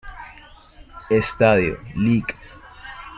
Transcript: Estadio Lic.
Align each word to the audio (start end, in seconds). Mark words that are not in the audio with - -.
Estadio 1.11 1.77
Lic. 1.93 2.35